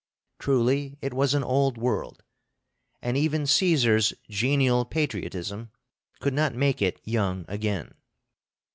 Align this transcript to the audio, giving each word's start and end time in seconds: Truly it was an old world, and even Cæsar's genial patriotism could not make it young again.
Truly 0.39 0.97
it 0.99 1.13
was 1.13 1.35
an 1.35 1.43
old 1.43 1.77
world, 1.77 2.23
and 3.03 3.15
even 3.15 3.43
Cæsar's 3.43 4.13
genial 4.27 4.83
patriotism 4.83 5.69
could 6.19 6.33
not 6.33 6.55
make 6.55 6.81
it 6.81 6.99
young 7.03 7.45
again. 7.47 7.93